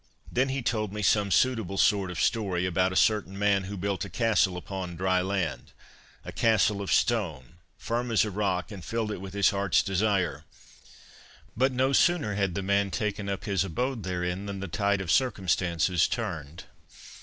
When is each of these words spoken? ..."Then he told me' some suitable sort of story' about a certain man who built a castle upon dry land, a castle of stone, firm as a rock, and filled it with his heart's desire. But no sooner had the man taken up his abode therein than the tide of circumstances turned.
..."Then 0.31 0.49
he 0.49 0.63
told 0.63 0.91
me' 0.91 1.03
some 1.13 1.29
suitable 1.29 1.77
sort 1.77 2.09
of 2.09 2.19
story' 2.19 2.65
about 2.65 2.91
a 2.91 2.95
certain 2.95 3.37
man 3.37 3.65
who 3.65 3.77
built 3.77 4.03
a 4.03 4.09
castle 4.09 4.57
upon 4.57 4.95
dry 4.95 5.21
land, 5.21 5.73
a 6.25 6.31
castle 6.31 6.81
of 6.81 6.91
stone, 6.91 7.57
firm 7.77 8.09
as 8.09 8.25
a 8.25 8.31
rock, 8.31 8.71
and 8.71 8.83
filled 8.83 9.11
it 9.11 9.21
with 9.21 9.35
his 9.35 9.51
heart's 9.51 9.83
desire. 9.83 10.43
But 11.55 11.71
no 11.71 11.93
sooner 11.93 12.33
had 12.33 12.55
the 12.55 12.63
man 12.63 12.89
taken 12.89 13.29
up 13.29 13.43
his 13.43 13.63
abode 13.63 14.01
therein 14.01 14.47
than 14.47 14.59
the 14.59 14.67
tide 14.67 15.01
of 15.01 15.11
circumstances 15.11 16.07
turned. 16.07 16.63